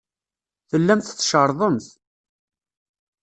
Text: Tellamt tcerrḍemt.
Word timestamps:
Tellamt 0.69 1.07
tcerrḍemt. 1.17 1.87